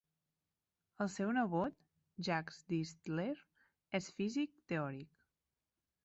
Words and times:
El 1.03 1.09
seu 1.15 1.33
nebot, 1.39 1.75
Jacques 2.27 2.57
Distler, 2.73 3.33
és 3.99 4.07
físic 4.21 4.55
teòric. 4.73 5.21